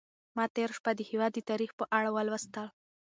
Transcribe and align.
ما 0.35 0.45
تېره 0.55 0.73
شپه 0.77 0.91
د 0.97 1.01
هېواد 1.09 1.31
د 1.35 1.39
تاریخ 1.49 1.71
په 1.79 1.85
اړه 1.97 2.09
ولوستل. 2.11 2.67